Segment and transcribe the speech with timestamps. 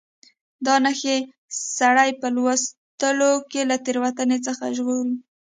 [0.65, 1.17] دا نښې
[1.77, 5.15] سړی په لوستلو کې له تېروتنې څخه ژغوري.